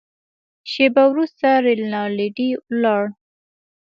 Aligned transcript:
شېبه 0.71 1.03
وروسته 1.11 1.47
رینالډي 1.65 2.49
ولاړ. 2.69 3.03